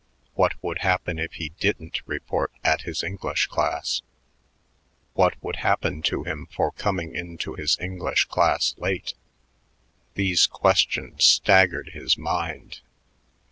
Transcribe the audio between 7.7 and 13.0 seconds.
English class late? These questions staggered his mind.